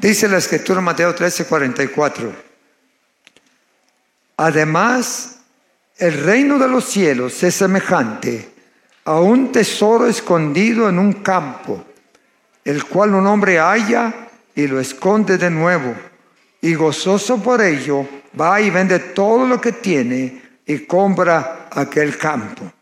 [0.00, 2.32] Dice la escritura Mateo 13, 44.
[4.38, 5.40] Además,
[5.98, 8.48] el reino de los cielos es semejante
[9.04, 11.84] a un tesoro escondido en un campo,
[12.64, 15.94] el cual un hombre halla y lo esconde de nuevo,
[16.62, 18.08] y gozoso por ello
[18.40, 22.72] va y vende todo lo que tiene y compra aquel campo.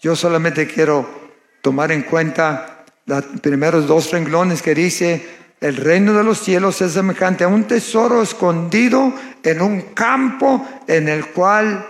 [0.00, 1.28] Yo solamente quiero
[1.60, 5.36] tomar en cuenta los primeros dos renglones que dice,
[5.66, 11.08] el reino de los cielos es semejante a un tesoro escondido en un campo en
[11.08, 11.88] el cual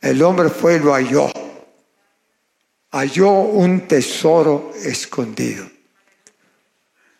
[0.00, 1.28] el hombre fue y lo halló.
[2.92, 5.68] Halló un tesoro escondido.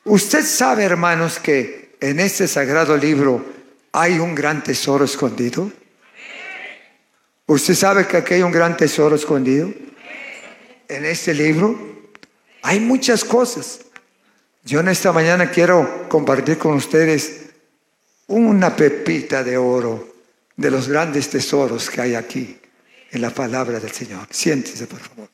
[0.04, 3.44] Usted sabe, hermanos, que en este sagrado libro
[3.90, 5.72] hay un gran tesoro escondido.
[7.46, 9.72] ¿Usted sabe que aquí hay un gran tesoro escondido?
[10.86, 11.76] En este libro
[12.62, 13.80] hay muchas cosas.
[14.62, 17.50] Yo en esta mañana quiero compartir con ustedes
[18.26, 20.14] una pepita de oro
[20.56, 22.60] de los grandes tesoros que hay aquí
[23.10, 24.28] en la palabra del Señor.
[24.30, 25.28] Siéntese, por favor.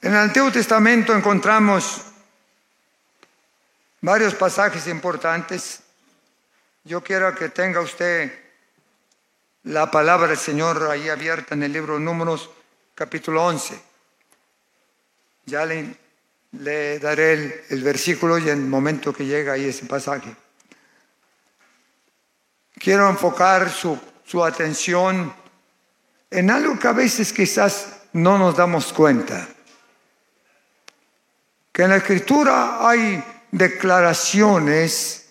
[0.00, 2.00] En el Antiguo Testamento encontramos
[4.00, 5.80] varios pasajes importantes.
[6.84, 8.45] Yo quiero que tenga usted
[9.66, 12.48] la palabra del Señor ahí abierta en el libro de Números,
[12.94, 13.80] capítulo 11.
[15.46, 20.34] Ya le, daré el, el, versículo y en el momento que llega ahí ese pasaje.
[22.78, 25.34] Quiero enfocar su, su atención
[26.30, 29.48] en algo que a veces quizás no nos damos cuenta.
[31.72, 35.28] Que en la escritura hay declaraciones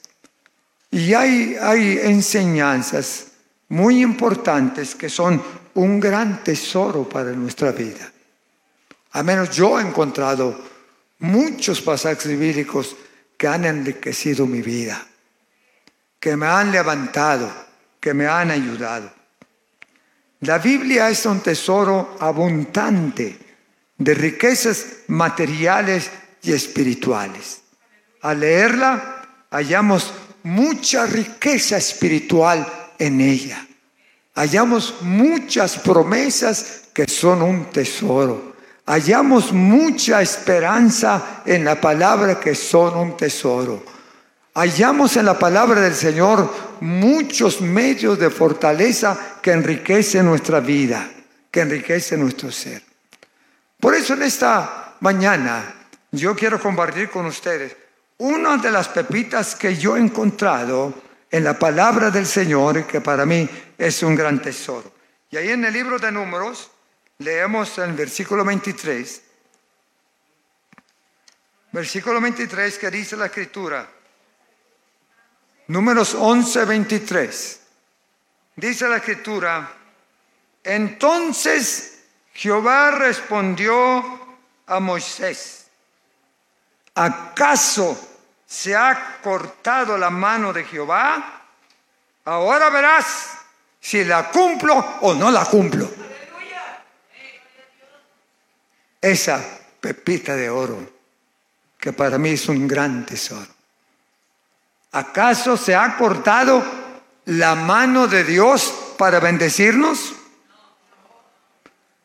[0.91, 3.27] y hay, hay enseñanzas
[3.69, 5.41] muy importantes que son
[5.75, 8.11] un gran tesoro para nuestra vida.
[9.11, 10.59] A menos yo he encontrado
[11.19, 12.95] muchos pasajes bíblicos
[13.37, 15.05] que han enriquecido mi vida,
[16.19, 17.51] que me han levantado,
[17.99, 19.11] que me han ayudado.
[20.41, 23.37] La Biblia es un tesoro abundante
[23.97, 26.11] de riquezas materiales
[26.43, 27.61] y espirituales.
[28.21, 33.65] Al leerla hallamos mucha riqueza espiritual en ella.
[34.35, 38.55] Hallamos muchas promesas que son un tesoro.
[38.85, 43.83] Hallamos mucha esperanza en la palabra que son un tesoro.
[44.53, 46.49] Hallamos en la palabra del Señor
[46.81, 51.09] muchos medios de fortaleza que enriquecen nuestra vida,
[51.49, 52.81] que enriquecen nuestro ser.
[53.79, 55.73] Por eso en esta mañana
[56.11, 57.75] yo quiero compartir con ustedes
[58.17, 60.93] una de las pepitas que yo he encontrado
[61.31, 64.93] en la palabra del Señor, que para mí es un gran tesoro.
[65.29, 66.71] Y ahí en el libro de números
[67.17, 69.21] leemos el versículo 23,
[71.71, 73.87] versículo 23 que dice la escritura,
[75.67, 77.59] números 11, 23,
[78.55, 79.71] dice la escritura,
[80.63, 82.03] entonces
[82.33, 84.37] Jehová respondió
[84.67, 85.67] a Moisés,
[86.93, 88.14] ¿acaso
[88.55, 91.41] se ha cortado la mano de Jehová,
[92.23, 93.31] ahora verás
[93.81, 95.91] si la cumplo o no la cumplo.
[99.01, 99.43] Esa
[99.81, 100.89] pepita de oro,
[101.77, 103.51] que para mí es un gran tesoro.
[104.93, 106.63] ¿Acaso se ha cortado
[107.25, 110.15] la mano de Dios para bendecirnos?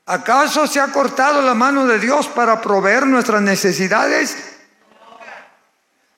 [0.04, 4.49] ¿Acaso se ha cortado la mano de Dios para proveer nuestras necesidades?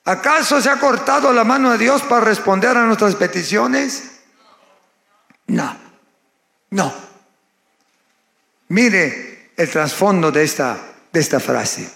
[0.05, 4.19] ¿Acaso se ha cortado la mano de Dios para responder a nuestras peticiones?
[5.47, 5.77] No,
[6.71, 6.93] no.
[8.67, 10.77] Mire el trasfondo de esta,
[11.11, 11.89] de esta frase.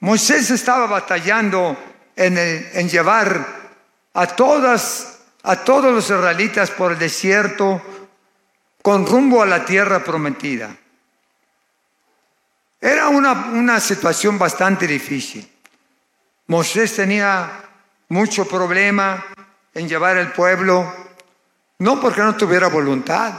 [0.00, 1.76] Moisés estaba batallando
[2.14, 3.46] en, en llevar
[4.12, 7.80] a todas, a todos los israelitas por el desierto
[8.82, 10.76] con rumbo a la tierra prometida.
[12.80, 15.48] Era una, una situación bastante difícil.
[16.48, 17.60] Moisés tenía
[18.08, 19.22] mucho problema
[19.74, 20.90] en llevar el pueblo,
[21.78, 23.34] no porque no tuviera voluntad,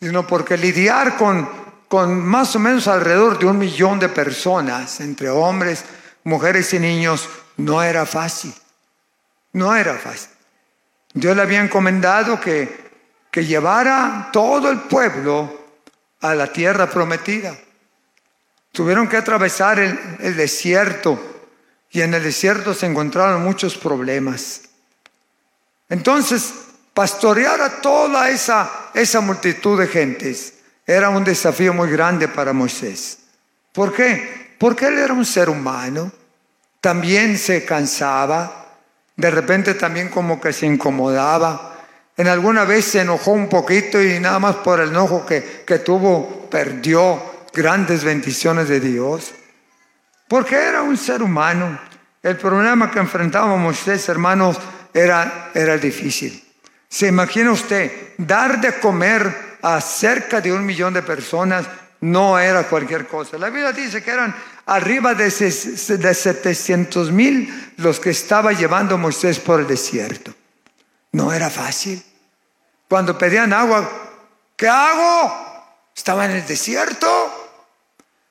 [0.00, 1.46] sino porque lidiar con,
[1.86, 5.84] con más o menos alrededor de un millón de personas, entre hombres,
[6.24, 7.28] mujeres y niños,
[7.58, 8.54] no era fácil.
[9.52, 10.30] No era fácil.
[11.12, 12.90] Dios le había encomendado que,
[13.30, 15.66] que llevara todo el pueblo
[16.22, 17.54] a la tierra prometida.
[18.72, 21.37] Tuvieron que atravesar el, el desierto
[21.90, 24.62] y en el desierto se encontraron muchos problemas.
[25.88, 26.52] Entonces,
[26.92, 30.54] pastorear a toda esa, esa multitud de gentes
[30.86, 33.18] era un desafío muy grande para Moisés.
[33.72, 34.56] ¿Por qué?
[34.58, 36.10] Porque él era un ser humano,
[36.80, 38.66] también se cansaba,
[39.16, 41.76] de repente también como que se incomodaba.
[42.16, 45.78] En alguna vez se enojó un poquito y nada más por el enojo que, que
[45.78, 47.20] tuvo, perdió
[47.52, 49.34] grandes bendiciones de Dios.
[50.28, 51.78] Porque era un ser humano.
[52.22, 54.58] El problema que enfrentaba Moisés, hermanos,
[54.92, 56.44] era, era difícil.
[56.88, 61.66] ¿Se imagina usted dar de comer a cerca de un millón de personas?
[62.00, 63.38] No era cualquier cosa.
[63.38, 64.34] La Biblia dice que eran
[64.66, 70.34] arriba de, de 700 mil los que estaba llevando Moisés por el desierto.
[71.12, 72.02] No era fácil.
[72.88, 73.90] Cuando pedían agua,
[74.56, 75.88] ¿qué hago?
[75.94, 77.06] Estaba en el desierto.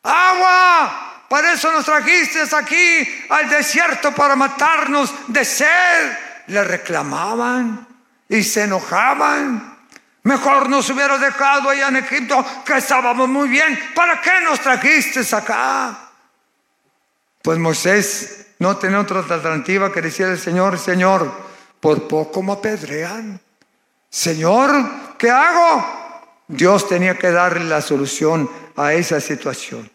[0.04, 1.07] ¡Agua!
[1.30, 6.18] Para eso nos trajiste aquí al desierto para matarnos de sed.
[6.48, 7.86] Le reclamaban
[8.30, 9.78] y se enojaban.
[10.24, 13.78] Mejor nos hubiera dejado allá en Egipto, que estábamos muy bien.
[13.96, 15.98] ¿Para qué nos trajiste acá?
[17.42, 21.32] Pues Moisés no tenía otra alternativa que decir al Señor, Señor,
[21.80, 23.40] por poco me apedrean.
[24.10, 25.86] Señor, ¿qué hago?
[26.48, 29.90] Dios tenía que darle la solución a esa situación.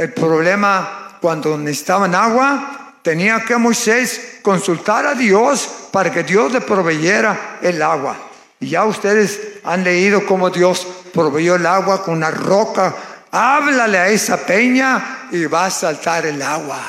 [0.00, 6.62] El problema cuando necesitaban agua, tenía que Moisés consultar a Dios para que Dios le
[6.62, 8.16] proveyera el agua.
[8.60, 12.94] Y ya ustedes han leído cómo Dios proveyó el agua con una roca.
[13.30, 16.80] Háblale a esa peña y va a saltar el agua.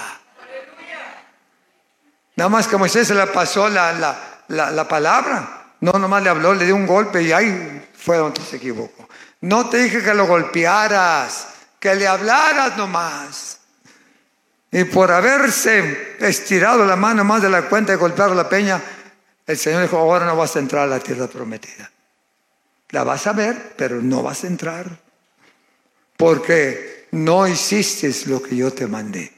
[2.38, 3.92] Nada más que Moisés se le pasó la,
[4.48, 5.66] la, la palabra.
[5.81, 9.10] No, nomás le habló, le dio un golpe y ahí fue donde se equivocó.
[9.42, 11.48] No te dije que lo golpearas,
[11.81, 13.60] que le hablaras nomás.
[14.72, 18.81] Y por haberse estirado la mano más de la cuenta de golpear la peña,
[19.45, 21.92] el Señor dijo, ahora no vas a entrar a la tierra prometida.
[22.92, 25.00] La vas a ver, pero no vas a entrar.
[26.16, 29.33] Porque no hiciste lo que yo te mandé.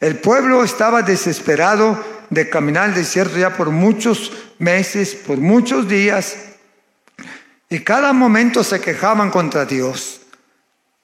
[0.00, 6.36] El pueblo estaba desesperado de caminar el desierto ya por muchos meses, por muchos días,
[7.70, 10.25] y cada momento se quejaban contra Dios.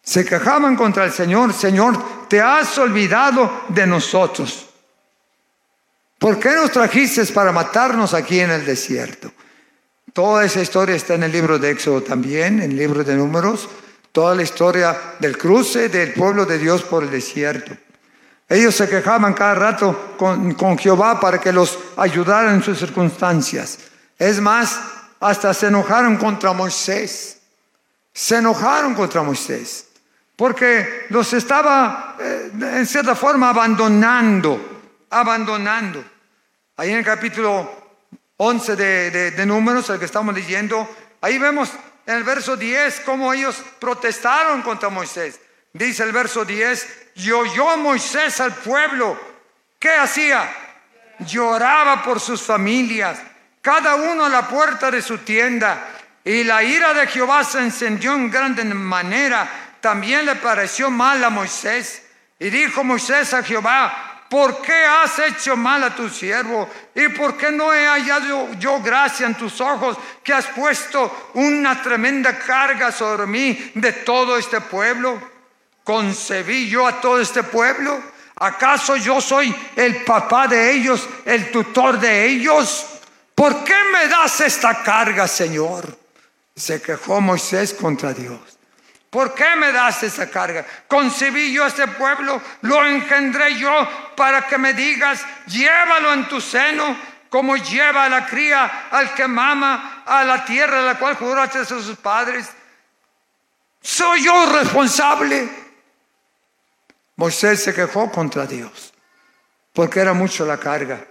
[0.03, 4.69] Se quejaban contra el Señor, Señor, te has olvidado de nosotros.
[6.19, 9.33] ¿Por qué nos trajiste para matarnos aquí en el desierto?
[10.13, 13.69] Toda esa historia está en el libro de Éxodo también, en el libro de Números,
[14.11, 17.77] toda la historia del cruce del pueblo de Dios por el desierto.
[18.49, 23.79] Ellos se quejaban cada rato con, con Jehová para que los ayudara en sus circunstancias.
[24.19, 24.79] Es más,
[25.21, 27.39] hasta se enojaron contra Moisés.
[28.13, 29.87] Se enojaron contra Moisés.
[30.37, 34.83] Porque los estaba, eh, en cierta forma, abandonando.
[35.11, 36.05] Abandonando.
[36.77, 37.71] Ahí en el capítulo
[38.39, 40.89] 11 de, de, Números, el que estamos leyendo,
[41.21, 41.71] ahí vemos
[42.07, 45.39] en el verso 10 cómo ellos protestaron contra Moisés.
[45.73, 49.19] Dice el verso 10, y oyó Moisés al pueblo.
[49.79, 50.51] ¿Qué hacía?
[51.21, 53.19] Lloraba por sus familias,
[53.61, 55.89] cada uno a la puerta de su tienda.
[56.25, 59.62] Y la ira de Jehová se encendió en grande manera.
[59.83, 62.03] También le pareció mal a Moisés.
[62.39, 66.71] Y dijo Moisés a Jehová, ¿por qué has hecho mal a tu siervo?
[66.95, 71.83] ¿Y por qué no he hallado yo gracia en tus ojos que has puesto una
[71.83, 75.21] tremenda carga sobre mí de todo este pueblo?
[75.83, 78.01] ¿Concebí yo a todo este pueblo?
[78.37, 82.87] ¿Acaso yo soy el papá de ellos, el tutor de ellos?
[83.35, 85.99] ¿Por qué me das esta carga, Señor?
[86.55, 88.52] Se quejó Moisés contra Dios.
[89.13, 90.65] ¿Por qué me das esta carga?
[90.89, 96.41] Concebí yo a este pueblo, lo engendré yo para que me digas, llévalo en tu
[96.41, 96.97] seno,
[97.29, 101.59] como lleva a la cría al que mama a la tierra a la cual juraste
[101.59, 102.49] a sus padres.
[103.83, 105.47] ¿Soy yo responsable?
[107.17, 108.95] Moisés se quejó contra Dios
[109.75, 111.07] porque era mucho la carga.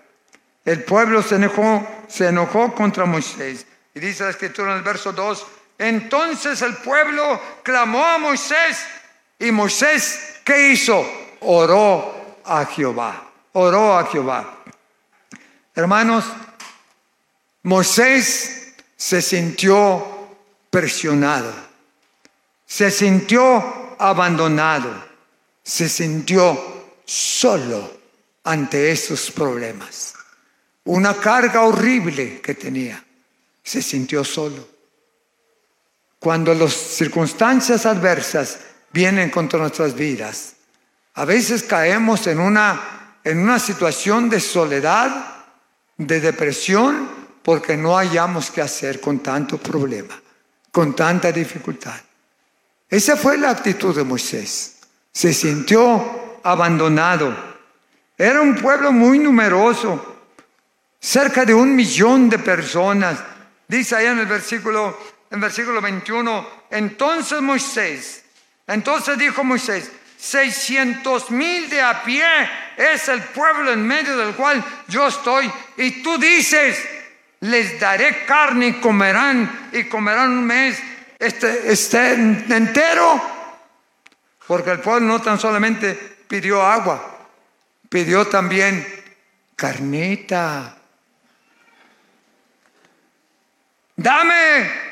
[0.65, 3.67] El pueblo se enojó, se enojó contra Moisés.
[3.93, 5.45] Y dice la escritura en el verso 2,
[5.87, 8.85] entonces el pueblo clamó a Moisés
[9.39, 11.05] y Moisés, ¿qué hizo?
[11.41, 14.63] Oró a Jehová, oró a Jehová.
[15.75, 16.25] Hermanos,
[17.63, 20.05] Moisés se sintió
[20.69, 21.71] presionado
[22.71, 24.95] se sintió abandonado,
[25.61, 26.57] se sintió
[27.03, 27.99] solo
[28.45, 30.13] ante esos problemas.
[30.85, 33.03] Una carga horrible que tenía,
[33.61, 34.65] se sintió solo.
[36.21, 38.59] Cuando las circunstancias adversas
[38.93, 40.53] vienen contra nuestras vidas,
[41.15, 45.47] a veces caemos en una, en una situación de soledad,
[45.97, 47.09] de depresión,
[47.41, 50.13] porque no hayamos qué hacer con tanto problema,
[50.71, 51.99] con tanta dificultad.
[52.87, 54.77] Esa fue la actitud de Moisés.
[55.11, 57.35] Se sintió abandonado.
[58.15, 60.21] Era un pueblo muy numeroso,
[60.99, 63.17] cerca de un millón de personas.
[63.67, 64.95] Dice allá en el versículo,
[65.31, 68.25] en versículo 21, entonces Moisés,
[68.67, 72.23] entonces dijo Moisés, 600 mil de a pie
[72.77, 75.51] es el pueblo en medio del cual yo estoy.
[75.77, 76.79] Y tú dices,
[77.39, 80.79] les daré carne y comerán, y comerán un mes
[81.17, 83.19] este, este entero,
[84.45, 85.95] porque el pueblo no tan solamente
[86.27, 87.27] pidió agua,
[87.89, 88.85] pidió también
[89.55, 90.77] carnita.
[93.95, 94.90] Dame,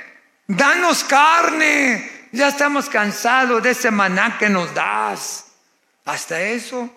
[0.50, 2.28] danos carne.
[2.32, 5.46] Ya estamos cansados de ese maná que nos das.
[6.06, 6.90] Hasta eso.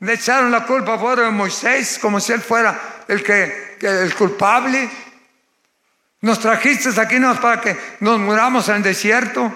[0.00, 4.90] Le echaron la culpa a Moisés como si él fuera el que el culpable.
[6.20, 9.52] Nos trajiste aquí para que nos muramos en el desierto.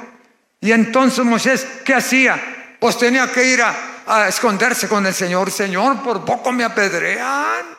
[0.60, 2.76] Y entonces Moisés, ¿qué hacía?
[2.78, 5.50] Pues tenía que ir a, esconderse con el Señor.
[5.50, 7.77] Señor, por poco me apedrean.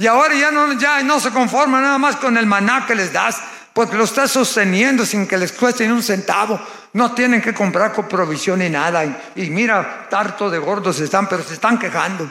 [0.00, 3.12] Y ahora ya no, ya no se conforma nada más con el maná que les
[3.12, 3.38] das,
[3.74, 6.58] porque lo estás sosteniendo sin que les cueste ni un centavo.
[6.94, 9.04] No tienen que comprar con provisión ni nada.
[9.04, 12.30] Y, y mira, tarto de gordos están, pero se están quejando.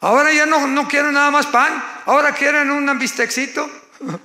[0.00, 1.72] Ahora ya no, no quieren nada más pan,
[2.06, 3.70] ahora quieren un bistecito.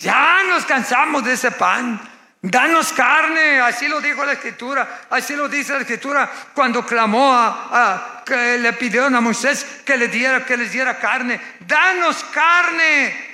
[0.00, 2.00] Ya nos cansamos de ese pan.
[2.40, 8.22] Danos carne, así lo dijo la escritura, así lo dice la escritura cuando clamó a,
[8.24, 11.40] que le pidieron a Moisés que le diera, que les diera carne.
[11.60, 13.26] Danos carne.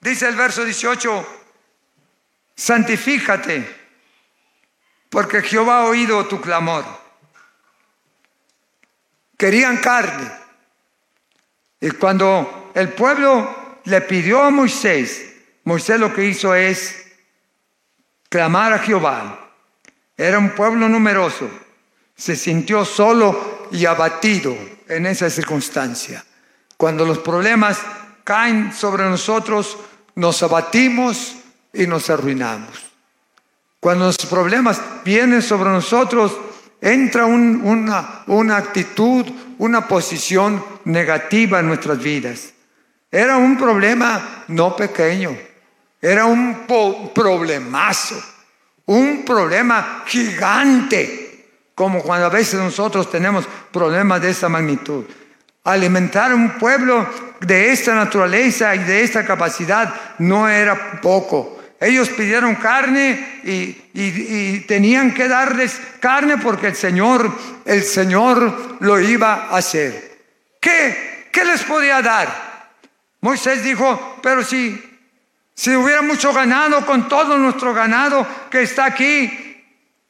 [0.00, 1.44] Dice el verso 18,
[2.54, 3.76] santifícate,
[5.08, 7.02] porque Jehová ha oído tu clamor
[9.42, 10.30] querían carne.
[11.80, 15.31] Y cuando el pueblo le pidió a Moisés,
[15.64, 17.06] Moisés lo que hizo es
[18.28, 19.50] clamar a Jehová.
[20.16, 21.48] Era un pueblo numeroso.
[22.16, 24.56] Se sintió solo y abatido
[24.88, 26.24] en esa circunstancia.
[26.76, 27.78] Cuando los problemas
[28.24, 29.78] caen sobre nosotros,
[30.14, 31.36] nos abatimos
[31.72, 32.92] y nos arruinamos.
[33.80, 36.32] Cuando los problemas vienen sobre nosotros,
[36.80, 39.26] entra una, una actitud,
[39.58, 42.52] una posición negativa en nuestras vidas.
[43.10, 45.36] Era un problema no pequeño,
[46.02, 46.66] era un
[47.14, 48.20] problemazo,
[48.86, 55.04] un problema gigante, como cuando a veces nosotros tenemos problemas de esta magnitud.
[55.62, 57.08] Alimentar un pueblo
[57.40, 61.60] de esta naturaleza y de esta capacidad no era poco.
[61.80, 67.30] Ellos pidieron carne y, tenían que darles carne porque el Señor,
[67.64, 70.18] el Señor lo iba a hacer.
[70.60, 71.28] ¿Qué?
[71.32, 72.52] ¿Qué les podía dar?
[73.20, 74.91] Moisés dijo, pero si,
[75.54, 79.52] si hubiera mucho ganado con todo nuestro ganado que está aquí,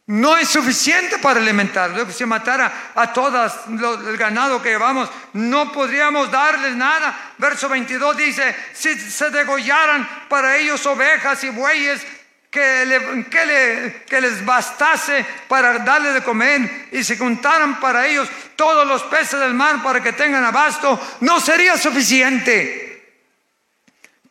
[0.06, 2.14] no es suficiente para alimentarlos.
[2.14, 7.32] Si matara a todas el ganado que llevamos, no podríamos darles nada.
[7.38, 12.02] Verso 22 dice, si se degollaran para ellos ovejas y bueyes,
[12.50, 18.86] que, que, que, les bastase para darles de comer y se juntaran para ellos todos
[18.86, 22.81] los peces del mar para que tengan abasto, no sería suficiente.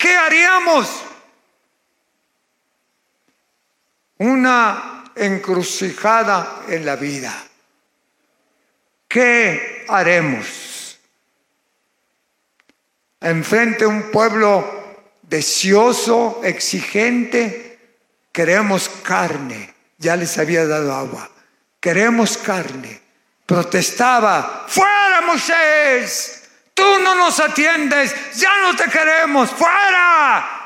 [0.02, 1.04] ¿Qué haríamos?
[4.18, 7.32] Una encrucijada en la vida.
[9.08, 11.00] ¿Qué haremos?
[13.20, 17.80] Enfrente a un pueblo deseoso, exigente,
[18.32, 19.72] queremos carne.
[20.00, 21.30] Ya les había dado agua.
[21.80, 23.00] Queremos carne.
[23.46, 26.41] Protestaba, fuera Moisés,
[26.74, 30.62] tú no nos atiendes, ya no te queremos, fuera.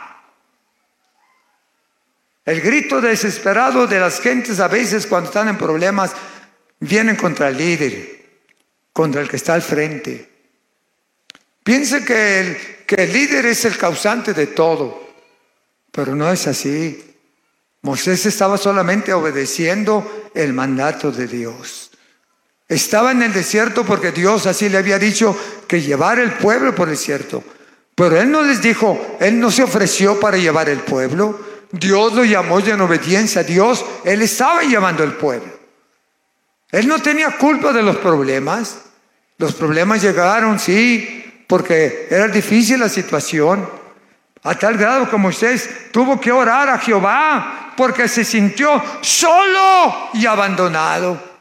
[2.45, 6.11] El grito desesperado de las gentes a veces cuando están en problemas
[6.79, 8.41] vienen contra el líder,
[8.93, 10.29] contra el que está al frente.
[11.63, 15.09] Piense que el, que el líder es el causante de todo,
[15.91, 17.15] pero no es así.
[17.81, 21.91] Moisés estaba solamente obedeciendo el mandato de Dios.
[22.67, 26.87] Estaba en el desierto porque Dios así le había dicho que llevara el pueblo por
[26.87, 27.43] el desierto.
[27.93, 31.39] Pero Él no les dijo, Él no se ofreció para llevar el pueblo.
[31.71, 33.43] Dios lo llamó en obediencia.
[33.43, 35.53] Dios, Él estaba llevando el pueblo.
[36.71, 38.79] Él no tenía culpa de los problemas.
[39.37, 43.69] Los problemas llegaron, sí, porque era difícil la situación.
[44.43, 50.25] A tal grado que Moisés tuvo que orar a Jehová porque se sintió solo y
[50.25, 51.34] abandonado.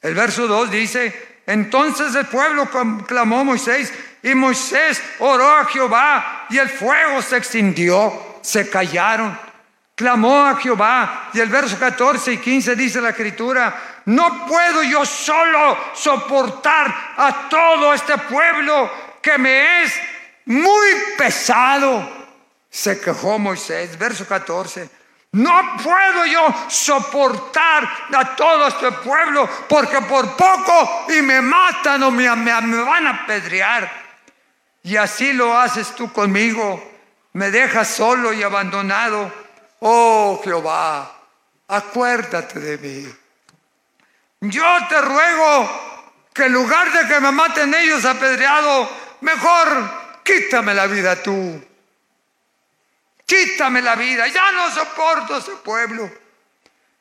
[0.00, 2.68] El verso 2 dice, entonces el pueblo
[3.06, 9.38] clamó a Moisés y Moisés oró a Jehová y el fuego se extinguió, se callaron.
[9.94, 15.04] Clamó a Jehová y el verso 14 y 15 dice la escritura, no puedo yo
[15.04, 18.90] solo soportar a todo este pueblo
[19.20, 19.92] que me es
[20.46, 22.08] muy pesado.
[22.70, 24.97] Se quejó Moisés, verso 14.
[25.32, 32.10] No puedo yo soportar a todo este pueblo porque por poco y me matan o
[32.10, 33.90] me, van a apedrear.
[34.82, 36.82] Y así lo haces tú conmigo.
[37.34, 39.30] Me dejas solo y abandonado.
[39.80, 41.12] Oh Jehová,
[41.68, 43.14] acuérdate de mí.
[44.40, 45.68] Yo te ruego
[46.32, 48.88] que en lugar de que me maten ellos apedreado,
[49.20, 51.62] mejor quítame la vida tú.
[53.28, 56.10] Quítame la vida, ya no soporto ese pueblo.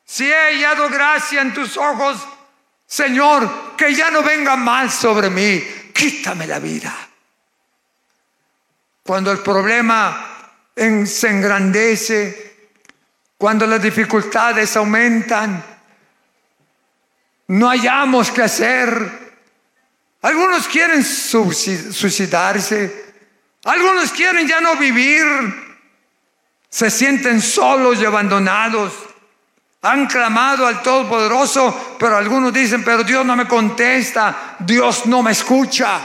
[0.03, 2.17] Si he hallado gracia en tus ojos,
[2.85, 6.93] Señor, que ya no venga mal sobre mí, quítame la vida.
[9.03, 12.73] Cuando el problema se engrandece,
[13.37, 15.63] cuando las dificultades aumentan,
[17.47, 19.31] no hayamos que hacer.
[20.23, 23.13] Algunos quieren suicidarse,
[23.63, 25.66] algunos quieren ya no vivir
[26.69, 28.93] se sienten solos y abandonados.
[29.81, 35.31] Han clamado al Todopoderoso, pero algunos dicen, pero Dios no me contesta, Dios no me
[35.31, 35.99] escucha.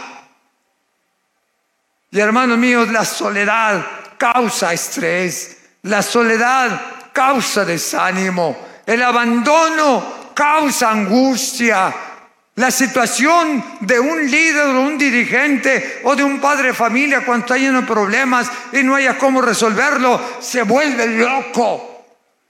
[2.10, 3.84] Y hermanos míos, la soledad
[4.18, 6.80] causa estrés, la soledad
[7.12, 11.94] causa desánimo, el abandono causa angustia,
[12.54, 17.46] la situación de un líder o un dirigente o de un padre de familia cuando
[17.46, 21.88] está lleno de problemas y no haya cómo resolverlo, se vuelve loco.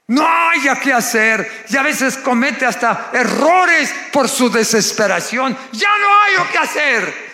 [0.07, 5.57] No haya qué hacer y a veces comete hasta errores por su desesperación.
[5.71, 7.33] Ya no hay qué hacer.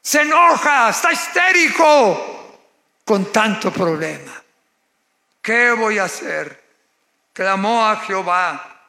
[0.00, 2.58] Se enoja, está histérico
[3.04, 4.32] con tanto problema.
[5.42, 6.62] ¿Qué voy a hacer?
[7.34, 8.80] Clamó a Jehová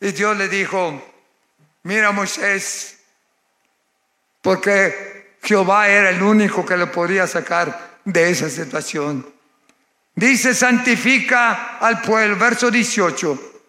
[0.00, 1.15] y Dios le dijo,
[1.86, 2.98] Mira Moisés,
[4.42, 9.24] porque Jehová era el único que lo podía sacar de esa situación.
[10.12, 13.62] Dice, santifica al pueblo, verso 18.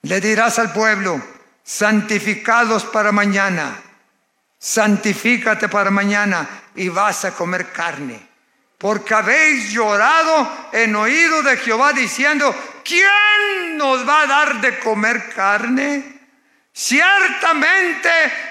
[0.00, 1.20] Le dirás al pueblo,
[1.62, 3.78] santificados para mañana,
[4.58, 8.18] santifícate para mañana y vas a comer carne.
[8.78, 15.28] Porque habéis llorado en oído de Jehová diciendo, ¿quién nos va a dar de comer
[15.34, 16.19] carne?
[16.80, 18.10] Ciertamente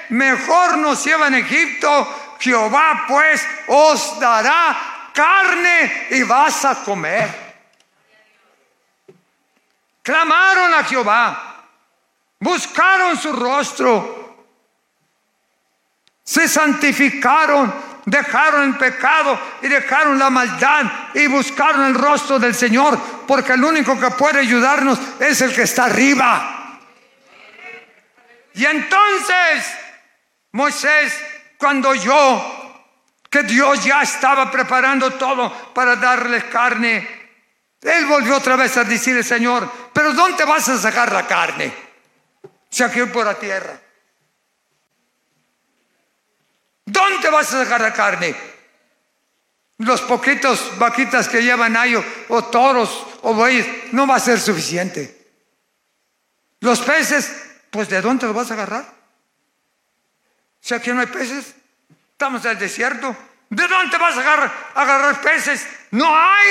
[0.09, 2.35] mejor nos lleva en Egipto.
[2.39, 7.27] Jehová pues os dará carne y vas a comer.
[10.03, 11.65] Clamaron a Jehová,
[12.39, 14.45] buscaron su rostro,
[16.23, 17.73] se santificaron,
[18.05, 20.83] dejaron el pecado y dejaron la maldad
[21.15, 22.95] y buscaron el rostro del Señor,
[23.27, 26.57] porque el único que puede ayudarnos es el que está arriba.
[28.59, 29.73] Y entonces
[30.51, 31.17] Moisés,
[31.57, 32.83] cuando yo,
[33.29, 37.07] que Dios ya estaba preparando todo para darle carne,
[37.81, 41.73] él volvió otra vez a decirle, Señor, pero ¿dónde vas a sacar la carne?
[42.69, 43.79] Si aquí por la tierra.
[46.83, 48.35] ¿Dónde vas a sacar la carne?
[49.77, 55.15] Los poquitos vaquitas que llevan ayo, o toros, o bueyes, no va a ser suficiente.
[56.59, 58.85] Los peces pues ¿de dónde lo vas a agarrar?
[60.59, 61.55] Si aquí no hay peces,
[62.11, 63.15] estamos en el desierto.
[63.49, 65.67] ¿De dónde vas a agarrar, peces?
[65.91, 66.47] No hay.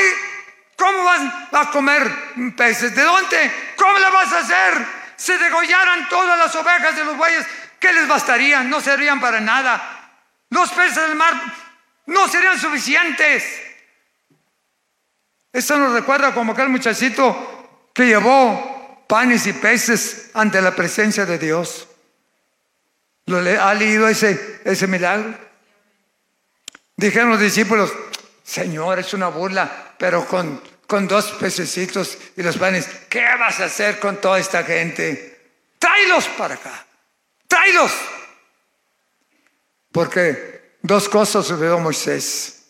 [0.77, 1.21] ¿Cómo vas
[1.53, 2.95] a comer peces?
[2.95, 3.53] ¿De dónde?
[3.77, 4.87] ¿Cómo le vas a hacer?
[5.17, 7.47] Se degollaran todas las ovejas de los bueyes.
[7.79, 8.63] ¿Qué les bastaría?
[8.63, 10.11] No serían para nada.
[10.51, 11.35] Los peces del mar
[12.07, 13.45] no serían suficientes.
[15.53, 18.78] Esto nos recuerda como aquel muchachito que llevó
[19.09, 21.89] panes y peces ante la presencia de Dios.
[23.27, 25.37] ¿Lo ¿Ha leído ese, ese milagro?
[26.97, 27.93] Dijeron los discípulos,
[28.45, 33.65] Señor, es una burla, pero con, con dos pececitos y los panes, ¿qué vas a
[33.65, 35.53] hacer con toda esta gente?
[35.79, 36.87] Tráelos para acá.
[37.47, 37.93] tráelos.
[39.91, 42.67] Porque dos cosas sucedió Moisés.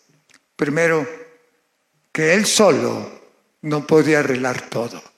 [0.55, 1.07] Primero,
[2.11, 3.19] que él solo
[3.61, 5.08] no podía arreglar todo.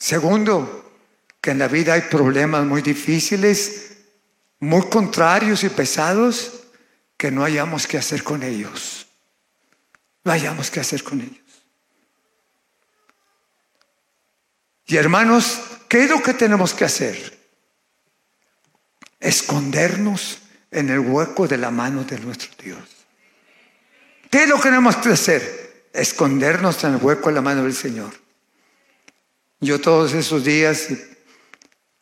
[0.00, 0.94] Segundo,
[1.42, 3.98] que en la vida hay problemas muy difíciles,
[4.58, 6.62] muy contrarios y pesados,
[7.18, 9.06] que no hayamos que hacer con ellos.
[10.24, 11.38] No hayamos que hacer con ellos.
[14.86, 17.38] Y hermanos, ¿qué es lo que tenemos que hacer?
[19.20, 20.38] Escondernos
[20.70, 22.88] en el hueco de la mano de nuestro Dios.
[24.30, 25.88] ¿Qué es lo que tenemos que hacer?
[25.92, 28.29] Escondernos en el hueco de la mano del Señor.
[29.62, 30.88] Yo todos esos días,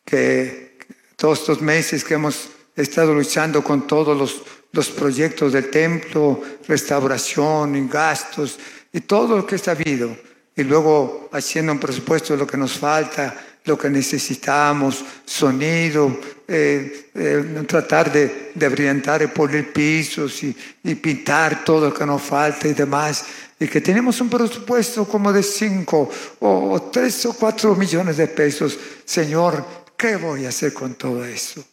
[0.05, 0.77] que
[1.17, 4.41] todos estos meses que hemos estado luchando con todos los,
[4.71, 8.57] los proyectos del templo, restauración y gastos
[8.93, 10.15] y todo lo que está habido,
[10.55, 16.17] y luego haciendo un presupuesto de lo que nos falta, lo que necesitamos, sonido,
[16.47, 22.05] eh, eh, tratar de, de, brillantar y poner pisos y, y, pintar todo lo que
[22.05, 23.25] nos falta y demás
[23.59, 28.79] y que tenemos un presupuesto como de 5 o 3 o 4 millones de pesos,
[29.03, 29.65] Señor,
[29.97, 31.63] ¿qué voy a hacer con todo eso?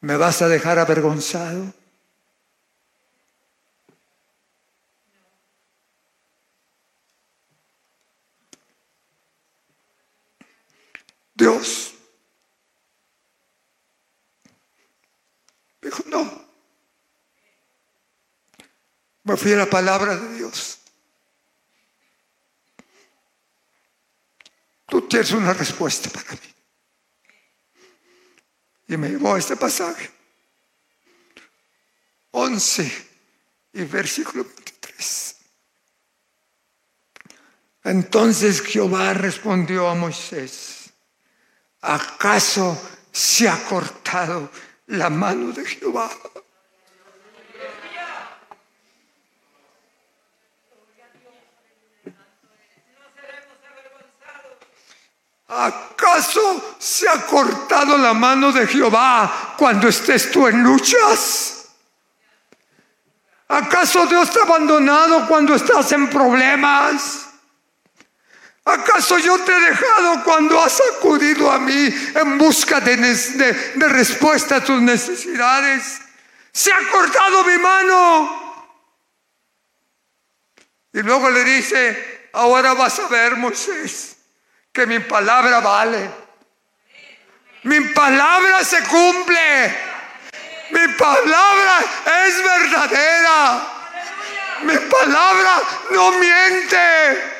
[0.00, 1.74] ¿Me vas a dejar avergonzado?
[11.34, 11.94] Dios
[15.80, 16.51] dijo, no,
[19.24, 20.78] me fui a la palabra de Dios.
[24.86, 26.38] Tú tienes una respuesta para mí.
[28.88, 30.10] Y me llevó este pasaje.
[32.32, 33.08] 11
[33.74, 35.36] y versículo 23.
[37.84, 40.90] Entonces Jehová respondió a Moisés,
[41.80, 42.80] ¿acaso
[43.10, 44.50] se ha cortado
[44.86, 46.10] la mano de Jehová?
[55.54, 61.68] ¿Acaso se ha cortado la mano de Jehová cuando estés tú en luchas?
[63.48, 67.28] ¿Acaso Dios te ha abandonado cuando estás en problemas?
[68.64, 72.96] ¿Acaso yo te he dejado cuando has acudido a mí en busca de,
[73.76, 76.00] respuesta a tus necesidades?
[76.50, 78.64] Se ha cortado mi mano.
[80.94, 84.11] Y luego le dice, ahora vas a ver, Moisés
[84.72, 86.10] que mi palabra vale.
[87.64, 89.92] Mi palabra se cumple.
[90.70, 91.84] Mi palabra
[92.26, 93.60] es verdadera.
[94.62, 97.32] Mi palabra no miente.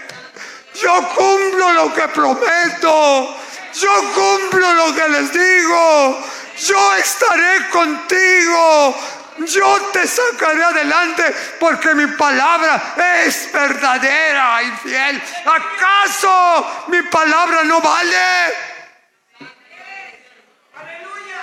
[0.74, 3.38] Yo cumplo lo que prometo.
[3.72, 6.22] Yo cumplo lo que les digo.
[6.58, 8.94] Yo estaré contigo
[9.38, 15.22] yo te sacaré adelante porque mi palabra es verdadera y fiel.
[15.44, 18.72] ¿Acaso mi palabra no vale?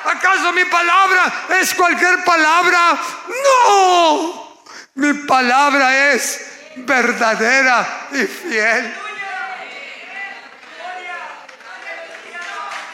[0.05, 2.97] ¿Acaso mi palabra es cualquier palabra?
[3.43, 4.63] No,
[4.95, 6.45] mi palabra es
[6.77, 8.93] verdadera y fiel.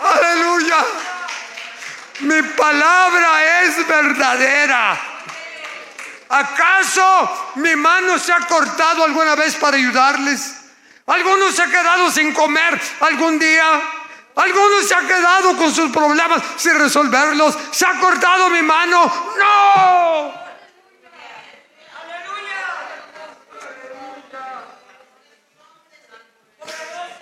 [0.01, 0.86] Aleluya.
[2.19, 4.97] Mi palabra es verdadera.
[6.30, 10.56] ¿Acaso mi mano se ha cortado alguna vez para ayudarles?
[11.08, 13.82] ¿Alguno se ha quedado sin comer algún día?
[14.36, 17.56] ¿Alguno se ha quedado con sus problemas sin resolverlos?
[17.71, 19.06] ¿Se ha cortado mi mano?
[19.38, 20.45] No.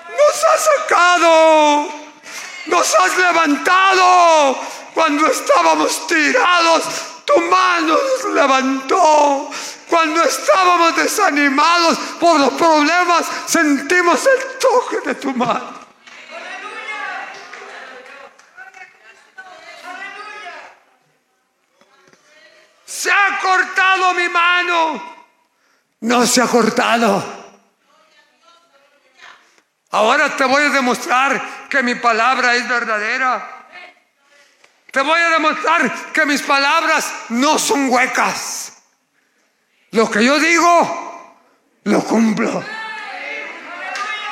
[0.09, 1.89] Nos ha sacado,
[2.67, 4.59] nos has levantado,
[4.93, 6.83] cuando estábamos tirados,
[7.25, 9.49] tu mano nos levantó.
[9.89, 15.83] Cuando estábamos desanimados por los problemas, sentimos el toque de tu mano.
[22.85, 25.13] Se ha cortado mi mano.
[26.01, 27.23] No se ha cortado.
[29.91, 33.62] Ahora te voy a demostrar que mi palabra es verdadera.
[34.93, 38.73] Te voy a demostrar que mis palabras no son huecas.
[39.89, 41.39] Lo que yo digo,
[41.85, 42.63] lo cumplo.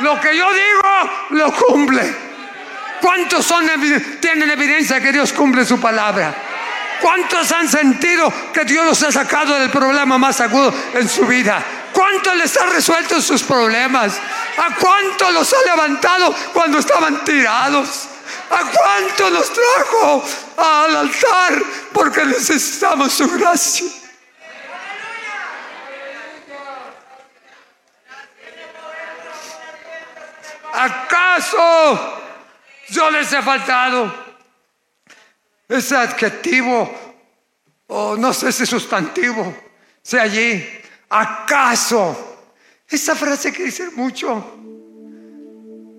[0.02, 2.16] Lo que yo digo, lo cumple.
[3.02, 3.68] ¿Cuántos son,
[4.20, 6.32] tienen evidencia que Dios cumple su palabra?
[7.02, 11.60] ¿Cuántos han sentido que Dios los ha sacado del problema más agudo en su vida?
[11.92, 14.14] ¿Cuántos les ha resuelto sus problemas?
[14.58, 18.10] ¿A cuántos los ha levantado cuando estaban tirados?
[18.52, 20.24] ¿A cuánto nos trajo
[20.58, 21.64] al altar?
[21.94, 23.88] Porque necesitamos su gracia.
[30.74, 32.22] ¿Acaso
[32.90, 34.14] yo les he faltado
[35.68, 37.16] ese adjetivo
[37.88, 39.56] o no sé si sustantivo
[40.02, 40.66] sea allí?
[41.10, 42.50] ¿Acaso?
[42.90, 44.58] Esa frase que dice mucho.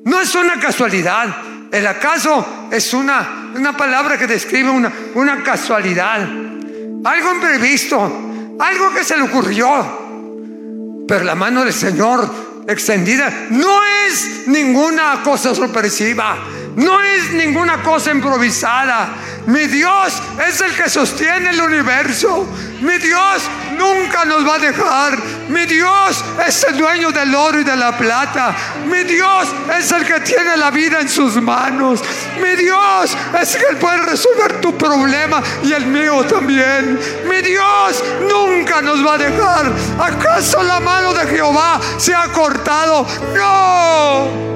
[0.04, 1.51] No es una casualidad.
[1.72, 6.20] El acaso es una, una palabra que describe una, una casualidad.
[6.20, 8.56] Algo imprevisto.
[8.58, 11.04] Algo que se le ocurrió.
[11.08, 12.28] Pero la mano del Señor
[12.68, 16.36] extendida no es ninguna cosa sorpresiva.
[16.76, 19.08] No es ninguna cosa improvisada.
[19.46, 22.46] Mi Dios es el que sostiene el universo.
[22.80, 23.42] Mi Dios
[23.76, 25.18] nunca nos va a dejar.
[25.48, 28.54] Mi Dios es el dueño del oro y de la plata.
[28.86, 32.02] Mi Dios es el que tiene la vida en sus manos.
[32.40, 36.98] Mi Dios es el que puede resolver tu problema y el mío también.
[37.28, 39.72] Mi Dios nunca nos va a dejar.
[40.00, 43.06] ¿Acaso la mano de Jehová se ha cortado?
[43.34, 44.51] No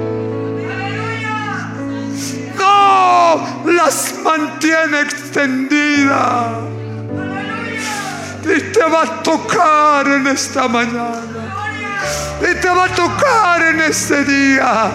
[3.65, 6.67] las mantiene extendidas.
[8.43, 11.21] Y te va a tocar en esta mañana.
[12.41, 14.91] Y te va a tocar en este día.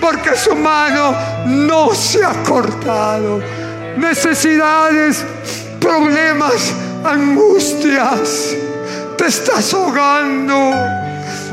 [0.00, 1.14] Porque su mano
[1.46, 3.40] no se ha cortado.
[3.96, 5.24] Necesidades,
[5.80, 6.72] problemas,
[7.04, 8.54] angustias.
[9.18, 10.72] Te estás ahogando.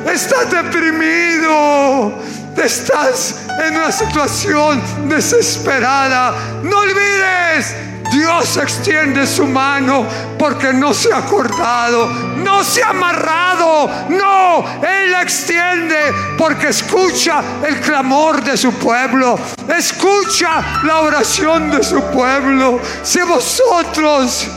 [0.05, 2.13] Estás deprimido
[2.61, 7.75] estás en una situación desesperada, no olvides,
[8.11, 10.05] Dios extiende su mano
[10.37, 17.79] porque no se ha cortado, no se ha amarrado, no, Él extiende porque escucha el
[17.79, 19.39] clamor de su pueblo,
[19.75, 22.79] escucha la oración de su pueblo.
[23.01, 24.47] Si vosotros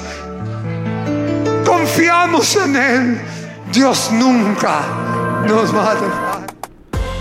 [1.64, 3.20] confiamos en Él,
[3.72, 4.80] Dios nunca
[5.46, 6.35] nos va a dejar.